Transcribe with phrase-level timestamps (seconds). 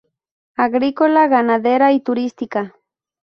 [0.55, 2.73] Agrícola, ganadera y turística.